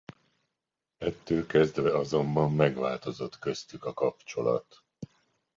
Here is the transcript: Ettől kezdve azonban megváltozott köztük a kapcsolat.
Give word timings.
Ettől 0.97 1.45
kezdve 1.45 1.97
azonban 1.97 2.51
megváltozott 2.53 3.39
köztük 3.39 3.85
a 3.85 3.93
kapcsolat. 3.93 4.83